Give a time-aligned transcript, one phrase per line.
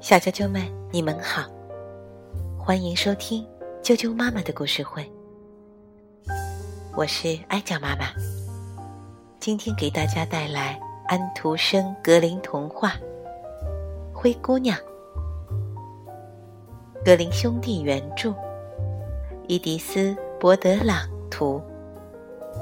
[0.00, 1.44] 小啾啾们，你们好，
[2.58, 3.46] 欢迎收听
[3.82, 5.10] 啾啾妈妈的故事会。
[6.94, 8.06] 我是哀酱妈妈，
[9.40, 12.90] 今天给大家带来安徒生·格林童话
[14.12, 14.76] 《灰姑娘》。
[17.04, 18.34] 格林兄弟原著，
[19.46, 21.62] 伊迪丝·博德朗图，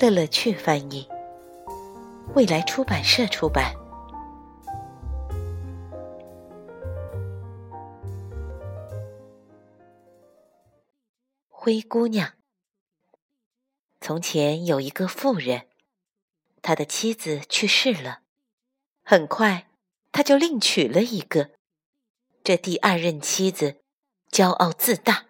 [0.00, 1.06] 乐乐趣翻译，
[2.34, 3.73] 未来出版社出版。
[11.64, 12.34] 灰姑娘。
[13.98, 15.66] 从前有一个妇人，
[16.60, 18.20] 他的妻子去世了，
[19.02, 19.70] 很快
[20.12, 21.52] 他就另娶了一个。
[22.42, 23.80] 这第二任妻子
[24.30, 25.28] 骄傲自大，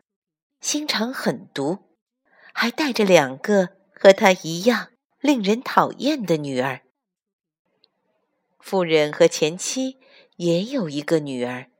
[0.61, 1.95] 心肠狠毒，
[2.53, 4.91] 还带着两个和他一样
[5.21, 6.81] 令人讨厌的女儿。
[8.59, 10.01] 富人和前妻
[10.39, 11.71] 也有一个女儿，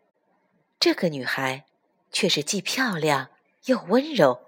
[0.79, 1.67] 这个女孩
[2.13, 3.31] 却是既漂亮
[3.65, 4.44] 又温柔。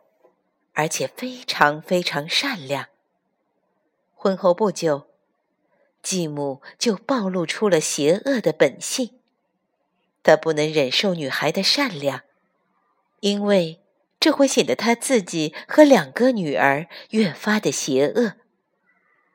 [0.76, 2.86] 而且非常非常善良。
[4.14, 5.08] 婚后不久，
[6.02, 9.18] 继母就暴露出了邪恶的本性。
[10.22, 12.20] 她不能忍受女孩的善良，
[13.20, 13.80] 因为
[14.20, 18.34] 这会显得她自己和两个女儿越发的邪恶。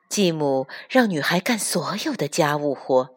[0.08, 3.16] 继母让女孩干所有的家务活，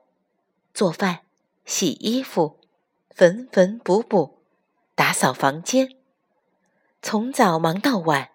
[0.74, 1.20] 做饭、
[1.66, 2.60] 洗衣服、
[3.10, 4.40] 缝缝补补、
[4.96, 5.90] 打扫房间。
[7.08, 8.32] 从早忙到晚，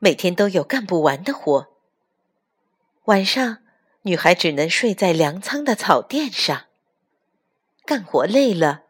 [0.00, 1.68] 每天都有干不完的活。
[3.04, 3.58] 晚上，
[4.02, 6.64] 女孩只能睡在粮仓的草垫上。
[7.84, 8.82] 干活累了，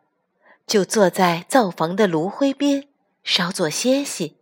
[0.67, 2.89] 就坐在灶房的炉灰边
[3.23, 4.39] 稍作歇息。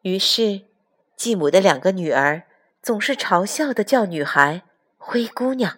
[0.00, 0.62] 于是，
[1.14, 2.44] 继母的两个女儿
[2.82, 4.62] 总是嘲笑的叫女孩
[4.96, 5.76] “灰姑娘”，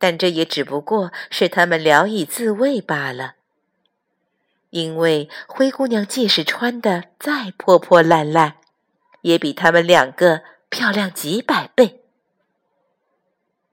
[0.00, 3.36] 但这也只不过是他们聊以自慰罢了。
[4.72, 8.56] 因为灰姑娘即使穿的再破破烂烂，
[9.20, 12.00] 也比他们两个漂亮几百倍。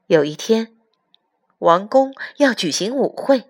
[0.07, 0.75] 有一天，
[1.59, 3.45] 王宫要举行舞会，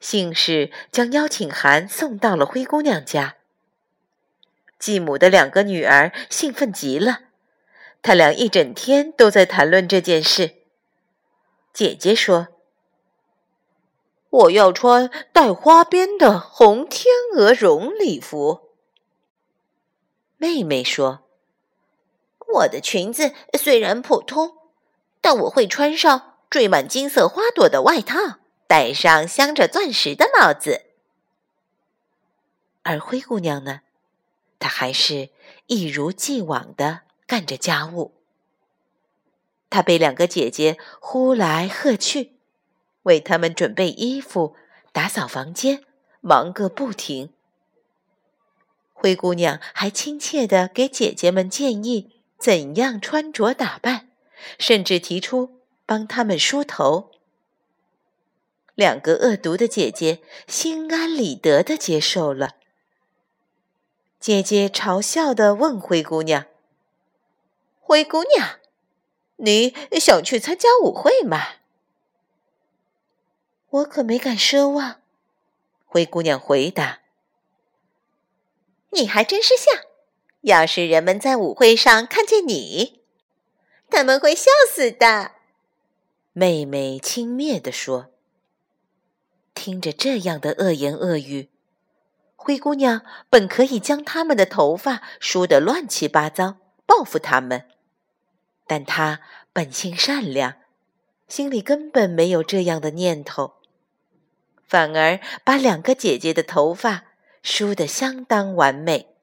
[0.00, 3.36] 信使将邀请函送到了灰姑娘家。
[4.78, 7.20] 继母的两个女儿兴奋极了，
[8.02, 10.56] 她俩一整天都在谈论这件事。
[11.72, 12.48] 姐姐说。
[14.34, 18.70] 我要穿带花边的红天鹅绒礼服。
[20.38, 21.20] 妹妹说
[22.54, 24.56] ：“我的裙子虽然普通，
[25.20, 30.86] 但我会穿上缀满金色花朵的外套，戴上镶着钻石的帽子。”
[32.82, 33.82] 而灰姑娘呢，
[34.58, 35.30] 她还是
[35.66, 38.16] 一如既往的干着家务。
[39.70, 42.33] 她被两个姐姐呼来喝去。
[43.04, 44.54] 为他们准备衣服，
[44.92, 45.82] 打扫房间，
[46.20, 47.30] 忙个不停。
[48.92, 54.08] 灰姑娘还亲切地给姐姐们建议怎样穿着打扮，
[54.58, 57.10] 甚至提出帮他们梳头。
[58.74, 62.56] 两个恶毒的姐姐心安理得地接受了。
[64.18, 66.46] 姐姐嘲笑地问灰姑娘
[67.78, 68.58] ：“灰姑娘，
[69.36, 71.40] 你想去参加舞会吗？”
[73.74, 75.00] 我可没敢奢望，
[75.84, 77.00] 灰姑娘回答。
[78.90, 79.82] 你还真是像，
[80.42, 83.02] 要是人们在舞会上看见你，
[83.90, 85.32] 他们会笑死的。
[86.32, 88.12] 妹妹轻蔑地说。
[89.54, 91.48] 听着这样的恶言恶语，
[92.36, 97.68] 灰姑娘本可以将他们的头发梳得乱七八糟，报复他们，
[98.68, 99.20] 但她
[99.52, 100.54] 本性善良，
[101.26, 103.54] 心里根本没有这样的念头。
[104.74, 107.04] 反而把两个姐姐的头发
[107.44, 109.14] 梳得相当完美。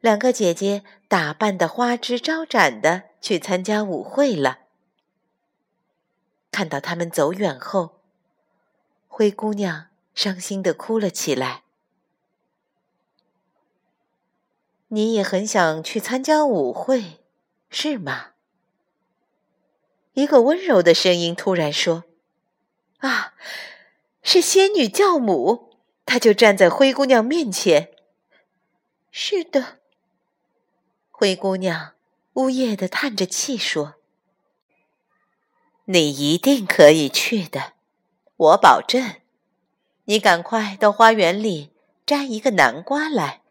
[0.00, 4.62] 两个姐姐打扮的花枝招展的去参加舞会了。
[6.50, 8.00] 看到他们走远后，
[9.06, 11.62] 灰姑娘伤心的哭了起来。
[14.88, 17.20] 你也很想去参加舞会，
[17.70, 18.30] 是吗？
[20.14, 22.07] 一个温柔的声音突然说。
[22.98, 23.34] 啊，
[24.22, 27.92] 是仙女教母，她就站在灰姑娘面前。
[29.10, 29.78] 是的，
[31.10, 31.94] 灰姑娘
[32.34, 33.94] 呜咽的叹着气说
[35.86, 37.72] ：“你一定可以去的，
[38.36, 39.16] 我保证。
[40.04, 41.70] 你赶快到花园里
[42.06, 43.42] 摘一个南瓜来。”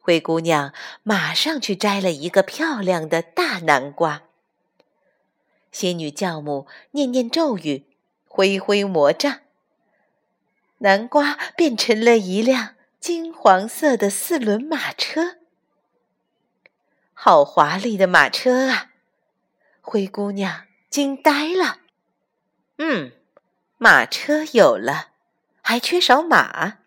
[0.00, 4.22] 灰姑娘马上去摘了一个漂亮的大南瓜。
[5.72, 7.86] 仙女教母念念咒语，
[8.26, 9.40] 挥挥魔杖，
[10.78, 15.38] 南瓜变成了一辆金黄色的四轮马车。
[17.14, 18.90] 好华丽的马车啊！
[19.80, 21.78] 灰姑娘惊呆了。
[22.78, 23.12] 嗯，
[23.78, 25.08] 马车有了，
[25.62, 26.78] 还缺少马。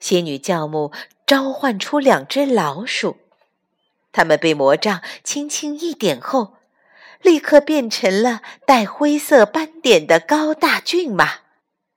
[0.00, 0.92] 仙女教母
[1.26, 3.18] 召唤出两只老鼠，
[4.10, 6.56] 它们被魔杖轻轻一点后，
[7.22, 11.40] 立刻变成了带灰色斑点的高大骏马，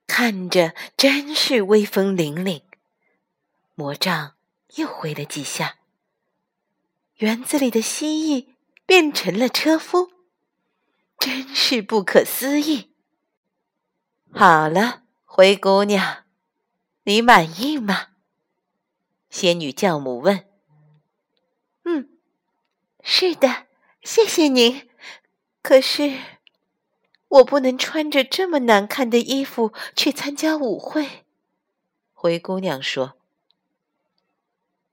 [0.07, 2.62] 看着真是威风凛凛。
[3.74, 4.36] 魔杖
[4.75, 5.77] 又挥了几下，
[7.18, 8.48] 园子里的蜥蜴
[8.86, 10.12] 变成了车夫。
[11.18, 12.92] 真是不可思议！
[14.31, 16.25] 好了，灰姑娘，
[17.04, 18.10] 你满意吗？
[19.30, 20.45] 仙女教母问。
[21.86, 22.10] 嗯，
[23.01, 23.66] 是的，
[24.04, 24.89] 谢谢您。
[25.65, 26.19] 可是，
[27.27, 31.25] 我不能穿着这么难看的衣服去参加舞会。
[32.13, 33.17] 灰姑娘说。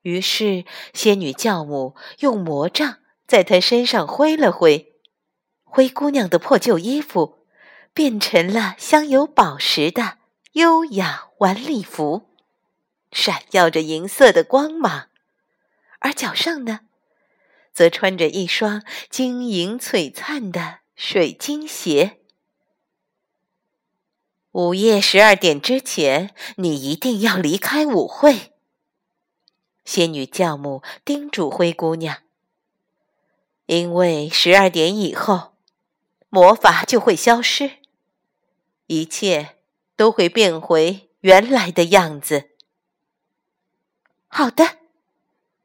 [0.00, 0.64] 于是，
[0.94, 4.94] 仙女教母用魔杖在她身上挥了挥。
[5.62, 7.44] 灰姑娘的破旧衣服
[7.92, 10.16] 变成了镶有宝石的
[10.52, 12.30] 优雅晚礼服，
[13.10, 15.08] 闪耀着银色的光芒，
[15.98, 16.80] 而脚上呢，
[17.72, 22.20] 则穿着一双晶莹璀璨的水晶鞋。
[24.52, 28.52] 午夜十二点之前，你一定要离开舞会。
[29.84, 32.19] 仙女教母叮嘱灰姑娘，
[33.66, 35.52] 因为十二点以后。
[36.34, 37.72] 魔法就会消失，
[38.86, 39.58] 一切
[39.96, 42.52] 都会变回原来的样子。
[44.28, 44.78] 好的，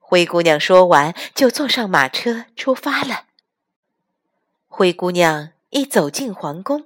[0.09, 3.25] 灰姑娘说完，就坐上马车出发了。
[4.65, 6.85] 灰姑娘一走进皇宫，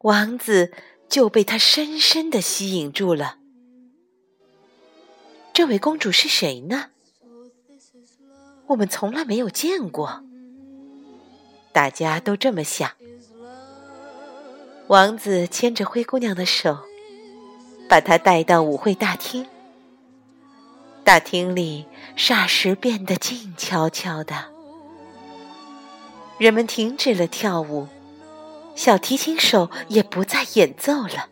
[0.00, 0.70] 王子
[1.08, 3.38] 就被她深深的吸引住了。
[5.54, 6.90] 这位公主是谁呢？
[8.66, 10.22] 我们从来没有见过。
[11.72, 12.90] 大家都这么想。
[14.88, 16.80] 王子牵着灰姑娘的手，
[17.88, 19.46] 把她带到舞会大厅。
[21.08, 21.86] 大厅里
[22.18, 24.52] 霎时变得静悄悄的，
[26.36, 27.88] 人们停止了跳舞，
[28.74, 31.30] 小提琴手也不再演奏了。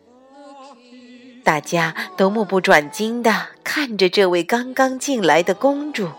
[1.43, 6.09] 大家都目不转睛的看着这位刚刚进来的公主。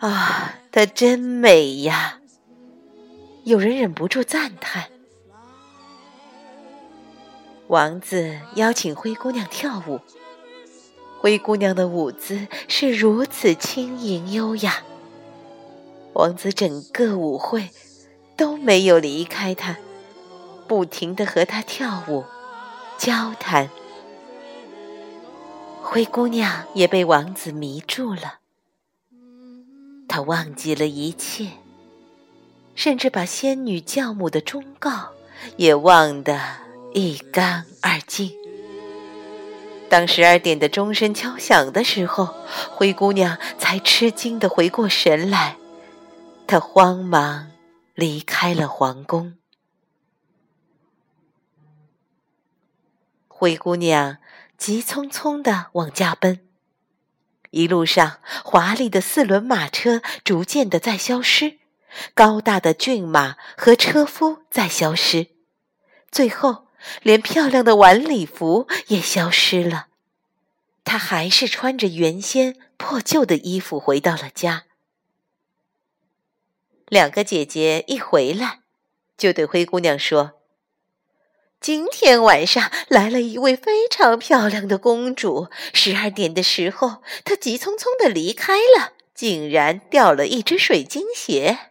[0.00, 2.18] 啊，她真美呀！
[3.44, 4.86] 有人忍不住赞叹
[7.68, 10.00] ：“王子邀请灰姑娘跳舞，
[11.18, 14.82] 灰姑娘的舞姿是如此轻盈优雅。
[16.12, 17.70] 王子整个舞会
[18.36, 19.76] 都没有离开她，
[20.68, 22.24] 不停的和她跳舞、
[22.98, 23.68] 交谈。
[25.82, 28.40] 灰姑娘也被王子迷住了，
[30.06, 31.48] 她忘记了一切。”
[32.76, 35.10] 甚至把仙女教母的忠告
[35.56, 36.40] 也忘得
[36.92, 38.32] 一干二净。
[39.94, 42.34] 当十二点的钟声敲响的时候，
[42.68, 45.56] 灰姑娘才吃惊的回过神来，
[46.48, 47.52] 她慌忙
[47.94, 49.36] 离开了皇宫。
[53.28, 54.16] 灰姑娘
[54.58, 56.40] 急匆匆的往家奔，
[57.52, 61.60] 一路上华丽的四轮马车逐渐的在消失。
[62.14, 65.28] 高大的骏马和车夫在消失，
[66.10, 66.63] 最后
[67.02, 69.86] 连漂亮的晚礼服也消失了。
[70.84, 74.64] 她还是穿着原先破旧的衣服回到了家。
[76.88, 78.60] 两个姐姐一回来，
[79.16, 80.32] 就对灰姑娘说
[81.58, 85.48] ：“今天晚上来了一位非常漂亮的公主。
[85.72, 91.70] 十二点的时候，她急匆匆的离开了，竟然掉了一只水晶鞋。”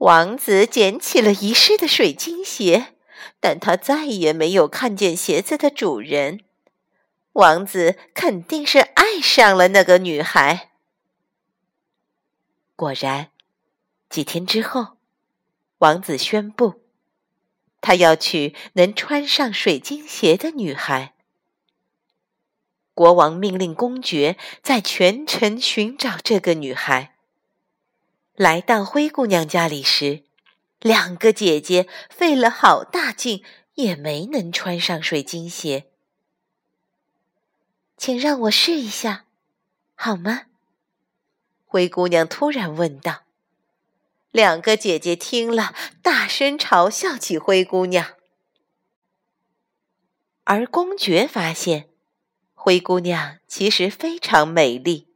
[0.00, 2.94] 王子捡起了遗失的水晶鞋，
[3.40, 6.40] 但他再也没有看见鞋子的主人。
[7.34, 10.70] 王子肯定是爱上了那个女孩。
[12.74, 13.30] 果然，
[14.08, 14.96] 几天之后，
[15.78, 16.82] 王子宣布，
[17.80, 21.14] 他要娶能穿上水晶鞋的女孩。
[22.92, 27.14] 国王命令公爵在全城寻找这个女孩。
[28.34, 30.24] 来到灰姑娘家里时，
[30.80, 33.44] 两个姐姐费了好大劲，
[33.74, 35.86] 也没能穿上水晶鞋。
[37.96, 39.26] 请让我试一下，
[39.94, 40.46] 好吗？
[41.66, 43.24] 灰姑娘突然问道。
[44.30, 48.14] 两个姐姐听了，大声嘲笑起灰姑娘。
[50.44, 51.90] 而公爵发现，
[52.54, 55.08] 灰姑娘其实非常美丽。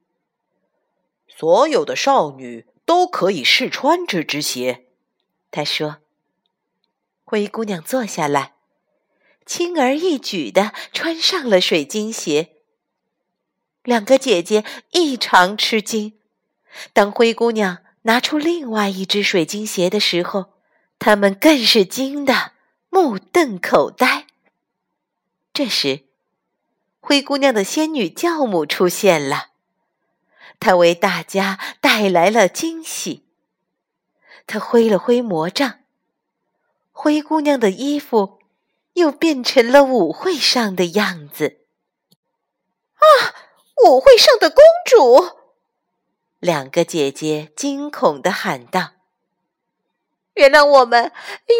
[1.26, 4.83] 所有的少女都可以试穿这只鞋，
[5.54, 5.98] 他说。
[7.22, 8.54] 灰姑娘坐下来，
[9.46, 12.56] 轻而易举的穿上了水晶鞋。
[13.84, 16.18] 两个姐姐异常吃惊。
[16.92, 20.54] 当灰姑娘拿出另外一只水晶鞋的时候，
[20.98, 22.50] 她们更是惊得
[22.90, 24.26] 目瞪口呆。
[25.52, 26.04] 这时，
[26.98, 29.50] 灰姑娘的仙女教母出现了，
[30.58, 33.23] 她为大家带来了惊喜。
[34.46, 35.80] 她挥了挥魔杖。
[36.92, 38.38] 灰姑娘的衣服
[38.92, 41.60] 又变成了舞会上的样子。
[42.94, 43.34] 啊！
[43.84, 45.36] 舞会上的公主！
[46.38, 48.92] 两个姐姐惊恐的喊道
[50.34, 51.12] ：“原谅我们，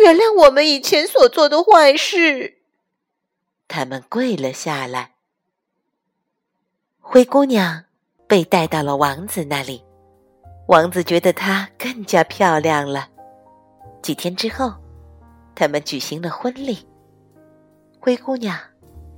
[0.02, 2.62] 原谅我们以前所做的坏事。”
[3.68, 5.16] 他们跪了下来。
[7.00, 7.84] 灰姑娘
[8.26, 9.83] 被带到了王子那里，
[10.66, 13.08] 王子觉得她更加漂亮了。
[14.02, 14.74] 几天之后。
[15.56, 16.84] 他们举行了婚礼。
[18.00, 18.58] 灰姑娘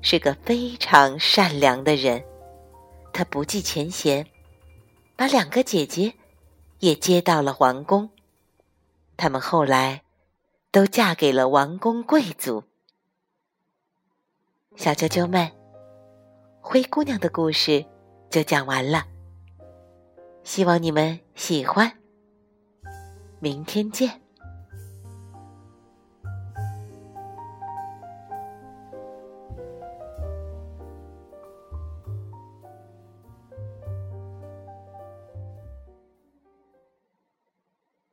[0.03, 2.23] 是个非常善良的人，
[3.11, 4.27] 她不计前嫌，
[5.17, 6.13] 把两个姐姐
[6.81, 8.11] 也接到了皇宫。
[9.17, 10.03] 她们后来
[10.71, 12.63] 都嫁给了王公贵族。
[14.77, 15.51] 小啾啾们，
[16.61, 17.83] 灰姑娘的故事
[18.29, 19.07] 就讲完了，
[20.47, 21.93] 希望你们喜欢。
[23.41, 24.26] 明天见。